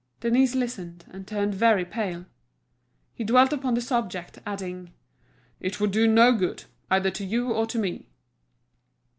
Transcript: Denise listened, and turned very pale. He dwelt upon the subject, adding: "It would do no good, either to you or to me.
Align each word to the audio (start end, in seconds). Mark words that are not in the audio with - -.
Denise 0.21 0.55
listened, 0.55 1.05
and 1.11 1.27
turned 1.27 1.53
very 1.53 1.85
pale. 1.85 2.25
He 3.13 3.23
dwelt 3.23 3.53
upon 3.53 3.75
the 3.75 3.81
subject, 3.81 4.39
adding: 4.47 4.93
"It 5.59 5.79
would 5.79 5.91
do 5.91 6.07
no 6.07 6.31
good, 6.33 6.63
either 6.89 7.11
to 7.11 7.23
you 7.23 7.53
or 7.53 7.67
to 7.67 7.77
me. 7.77 8.07